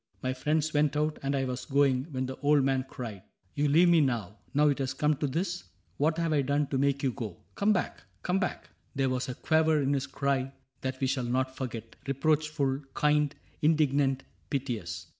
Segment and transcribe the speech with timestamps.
[0.23, 3.87] My friends went out, And I was going, when the old man cried:*' You leave
[3.87, 5.65] me now— now it has come to this?
[5.97, 7.43] What have I done to make you go?
[7.53, 8.01] Come back!
[8.23, 12.79] Come back!" There was a quaver in his cry That we shall not forget— reproachful,
[12.95, 15.05] kind, Indignant, piteous.